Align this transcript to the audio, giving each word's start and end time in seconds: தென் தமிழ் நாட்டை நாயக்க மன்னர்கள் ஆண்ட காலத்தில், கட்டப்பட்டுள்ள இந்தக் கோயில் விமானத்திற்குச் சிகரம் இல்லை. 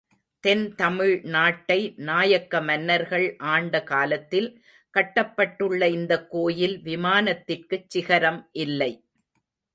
தென் 0.43 0.75
தமிழ் 0.75 1.21
நாட்டை 1.25 1.77
நாயக்க 1.97 2.61
மன்னர்கள் 2.61 3.35
ஆண்ட 3.47 3.83
காலத்தில், 3.83 4.49
கட்டப்பட்டுள்ள 4.93 5.91
இந்தக் 5.91 6.29
கோயில் 6.29 6.81
விமானத்திற்குச் 6.83 7.87
சிகரம் 7.87 8.49
இல்லை. 8.57 8.91